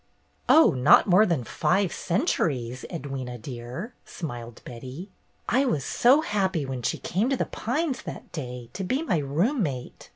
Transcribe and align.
"Oh, 0.49 0.71
not 0.71 1.05
more 1.05 1.27
than 1.27 1.43
five 1.43 1.93
centuries, 1.93 2.83
Edwyna, 2.89 3.39
dear!" 3.39 3.93
smiled 4.03 4.63
Betty. 4.65 5.11
"I 5.47 5.63
was 5.65 5.85
so 5.85 6.21
happy 6.21 6.65
when 6.65 6.81
she 6.81 6.97
came 6.97 7.29
to' 7.29 7.37
The 7.37 7.45
Pines' 7.45 8.01
that 8.05 8.31
day, 8.31 8.71
to 8.73 8.83
be 8.83 9.03
my 9.03 9.19
roommate. 9.19 10.09